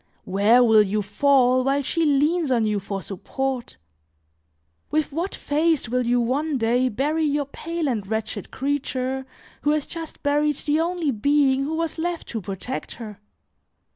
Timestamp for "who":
9.61-9.69, 11.65-11.75